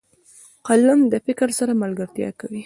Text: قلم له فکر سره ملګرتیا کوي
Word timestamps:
قلم 0.67 0.99
له 1.11 1.17
فکر 1.25 1.49
سره 1.59 1.79
ملګرتیا 1.83 2.29
کوي 2.39 2.59